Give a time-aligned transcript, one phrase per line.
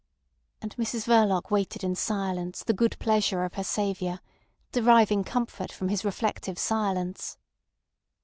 [0.63, 4.19] And Mrs Verloc waited in silence the good pleasure of her saviour,
[4.71, 7.37] deriving comfort from his reflective silence.